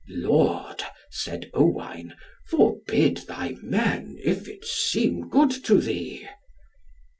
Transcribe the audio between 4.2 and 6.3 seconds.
if it seem good to thee."